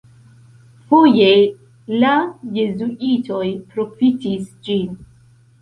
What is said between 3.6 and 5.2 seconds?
profitis ĝin.